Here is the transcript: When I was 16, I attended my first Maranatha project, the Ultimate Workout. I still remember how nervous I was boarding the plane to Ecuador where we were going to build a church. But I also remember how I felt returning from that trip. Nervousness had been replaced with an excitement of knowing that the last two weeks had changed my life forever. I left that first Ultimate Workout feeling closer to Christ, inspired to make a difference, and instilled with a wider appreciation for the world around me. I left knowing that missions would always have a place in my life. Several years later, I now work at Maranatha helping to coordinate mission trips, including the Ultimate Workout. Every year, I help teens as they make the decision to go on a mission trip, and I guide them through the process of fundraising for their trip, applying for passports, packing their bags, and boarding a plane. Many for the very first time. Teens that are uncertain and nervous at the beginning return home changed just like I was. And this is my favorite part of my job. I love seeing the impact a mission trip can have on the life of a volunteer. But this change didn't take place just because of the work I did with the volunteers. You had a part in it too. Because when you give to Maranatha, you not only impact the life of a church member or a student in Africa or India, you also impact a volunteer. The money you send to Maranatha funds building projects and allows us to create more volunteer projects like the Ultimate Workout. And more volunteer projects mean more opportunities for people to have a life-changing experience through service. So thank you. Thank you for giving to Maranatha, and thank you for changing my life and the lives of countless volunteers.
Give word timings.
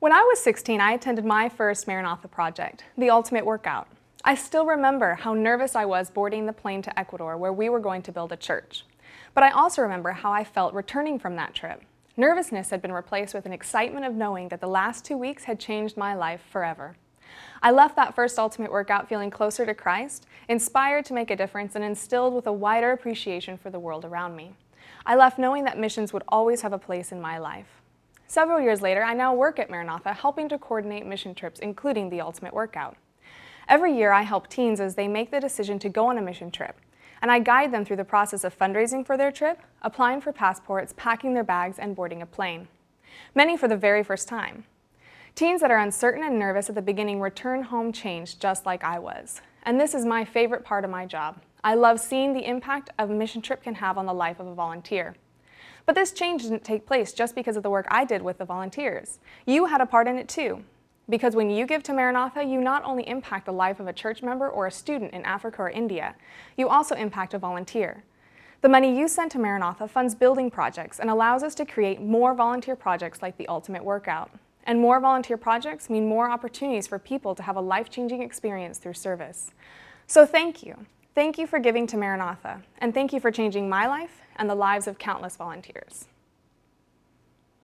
When 0.00 0.12
I 0.12 0.22
was 0.22 0.40
16, 0.40 0.80
I 0.80 0.92
attended 0.92 1.26
my 1.26 1.50
first 1.50 1.86
Maranatha 1.86 2.26
project, 2.26 2.84
the 2.96 3.10
Ultimate 3.10 3.44
Workout. 3.44 3.86
I 4.24 4.34
still 4.34 4.64
remember 4.64 5.12
how 5.16 5.34
nervous 5.34 5.76
I 5.76 5.84
was 5.84 6.10
boarding 6.10 6.46
the 6.46 6.54
plane 6.54 6.80
to 6.80 6.98
Ecuador 6.98 7.36
where 7.36 7.52
we 7.52 7.68
were 7.68 7.80
going 7.80 8.00
to 8.04 8.12
build 8.12 8.32
a 8.32 8.36
church. 8.38 8.86
But 9.34 9.44
I 9.44 9.50
also 9.50 9.82
remember 9.82 10.12
how 10.12 10.32
I 10.32 10.42
felt 10.42 10.72
returning 10.72 11.18
from 11.18 11.36
that 11.36 11.52
trip. 11.52 11.82
Nervousness 12.16 12.70
had 12.70 12.80
been 12.80 12.92
replaced 12.92 13.34
with 13.34 13.44
an 13.44 13.52
excitement 13.52 14.06
of 14.06 14.14
knowing 14.14 14.48
that 14.48 14.62
the 14.62 14.66
last 14.66 15.04
two 15.04 15.18
weeks 15.18 15.44
had 15.44 15.60
changed 15.60 15.98
my 15.98 16.14
life 16.14 16.40
forever. 16.50 16.96
I 17.62 17.70
left 17.70 17.94
that 17.96 18.14
first 18.14 18.38
Ultimate 18.38 18.72
Workout 18.72 19.06
feeling 19.06 19.28
closer 19.28 19.66
to 19.66 19.74
Christ, 19.74 20.26
inspired 20.48 21.04
to 21.04 21.14
make 21.14 21.30
a 21.30 21.36
difference, 21.36 21.74
and 21.74 21.84
instilled 21.84 22.32
with 22.32 22.46
a 22.46 22.52
wider 22.54 22.92
appreciation 22.92 23.58
for 23.58 23.68
the 23.68 23.78
world 23.78 24.06
around 24.06 24.34
me. 24.34 24.54
I 25.04 25.14
left 25.14 25.38
knowing 25.38 25.64
that 25.64 25.78
missions 25.78 26.14
would 26.14 26.24
always 26.28 26.62
have 26.62 26.72
a 26.72 26.78
place 26.78 27.12
in 27.12 27.20
my 27.20 27.36
life. 27.36 27.80
Several 28.30 28.60
years 28.60 28.80
later, 28.80 29.02
I 29.02 29.12
now 29.12 29.34
work 29.34 29.58
at 29.58 29.70
Maranatha 29.70 30.12
helping 30.12 30.48
to 30.50 30.58
coordinate 30.58 31.04
mission 31.04 31.34
trips, 31.34 31.58
including 31.58 32.10
the 32.10 32.20
Ultimate 32.20 32.54
Workout. 32.54 32.96
Every 33.66 33.92
year, 33.92 34.12
I 34.12 34.22
help 34.22 34.46
teens 34.46 34.78
as 34.78 34.94
they 34.94 35.08
make 35.08 35.32
the 35.32 35.40
decision 35.40 35.80
to 35.80 35.88
go 35.88 36.06
on 36.06 36.16
a 36.16 36.22
mission 36.22 36.52
trip, 36.52 36.76
and 37.20 37.28
I 37.28 37.40
guide 37.40 37.72
them 37.72 37.84
through 37.84 37.96
the 37.96 38.04
process 38.04 38.44
of 38.44 38.56
fundraising 38.56 39.04
for 39.04 39.16
their 39.16 39.32
trip, 39.32 39.60
applying 39.82 40.20
for 40.20 40.32
passports, 40.32 40.94
packing 40.96 41.34
their 41.34 41.42
bags, 41.42 41.80
and 41.80 41.96
boarding 41.96 42.22
a 42.22 42.26
plane. 42.26 42.68
Many 43.34 43.56
for 43.56 43.66
the 43.66 43.76
very 43.76 44.04
first 44.04 44.28
time. 44.28 44.62
Teens 45.34 45.60
that 45.60 45.72
are 45.72 45.78
uncertain 45.78 46.22
and 46.22 46.38
nervous 46.38 46.68
at 46.68 46.76
the 46.76 46.82
beginning 46.82 47.20
return 47.20 47.64
home 47.64 47.92
changed 47.92 48.40
just 48.40 48.64
like 48.64 48.84
I 48.84 49.00
was. 49.00 49.40
And 49.64 49.80
this 49.80 49.92
is 49.92 50.04
my 50.04 50.24
favorite 50.24 50.64
part 50.64 50.84
of 50.84 50.90
my 50.92 51.04
job. 51.04 51.42
I 51.64 51.74
love 51.74 51.98
seeing 51.98 52.32
the 52.32 52.48
impact 52.48 52.90
a 52.96 53.08
mission 53.08 53.42
trip 53.42 53.64
can 53.64 53.74
have 53.74 53.98
on 53.98 54.06
the 54.06 54.14
life 54.14 54.38
of 54.38 54.46
a 54.46 54.54
volunteer. 54.54 55.16
But 55.90 55.96
this 55.96 56.12
change 56.12 56.44
didn't 56.44 56.62
take 56.62 56.86
place 56.86 57.12
just 57.12 57.34
because 57.34 57.56
of 57.56 57.64
the 57.64 57.68
work 57.68 57.84
I 57.90 58.04
did 58.04 58.22
with 58.22 58.38
the 58.38 58.44
volunteers. 58.44 59.18
You 59.44 59.66
had 59.66 59.80
a 59.80 59.86
part 59.86 60.06
in 60.06 60.18
it 60.18 60.28
too. 60.28 60.62
Because 61.08 61.34
when 61.34 61.50
you 61.50 61.66
give 61.66 61.82
to 61.82 61.92
Maranatha, 61.92 62.44
you 62.44 62.60
not 62.60 62.84
only 62.84 63.08
impact 63.08 63.46
the 63.46 63.52
life 63.52 63.80
of 63.80 63.88
a 63.88 63.92
church 63.92 64.22
member 64.22 64.48
or 64.48 64.68
a 64.68 64.70
student 64.70 65.12
in 65.12 65.24
Africa 65.24 65.62
or 65.62 65.68
India, 65.68 66.14
you 66.56 66.68
also 66.68 66.94
impact 66.94 67.34
a 67.34 67.40
volunteer. 67.40 68.04
The 68.60 68.68
money 68.68 68.96
you 68.96 69.08
send 69.08 69.32
to 69.32 69.40
Maranatha 69.40 69.88
funds 69.88 70.14
building 70.14 70.48
projects 70.48 71.00
and 71.00 71.10
allows 71.10 71.42
us 71.42 71.56
to 71.56 71.66
create 71.66 72.00
more 72.00 72.34
volunteer 72.34 72.76
projects 72.76 73.20
like 73.20 73.36
the 73.36 73.48
Ultimate 73.48 73.84
Workout. 73.84 74.30
And 74.62 74.78
more 74.78 75.00
volunteer 75.00 75.38
projects 75.38 75.90
mean 75.90 76.08
more 76.08 76.30
opportunities 76.30 76.86
for 76.86 77.00
people 77.00 77.34
to 77.34 77.42
have 77.42 77.56
a 77.56 77.60
life-changing 77.60 78.22
experience 78.22 78.78
through 78.78 78.94
service. 78.94 79.50
So 80.06 80.24
thank 80.24 80.62
you. 80.62 80.86
Thank 81.12 81.38
you 81.38 81.46
for 81.48 81.58
giving 81.58 81.88
to 81.88 81.96
Maranatha, 81.96 82.62
and 82.78 82.94
thank 82.94 83.12
you 83.12 83.18
for 83.18 83.32
changing 83.32 83.68
my 83.68 83.88
life 83.88 84.20
and 84.36 84.48
the 84.48 84.54
lives 84.54 84.86
of 84.86 84.96
countless 84.98 85.36
volunteers. 85.36 86.06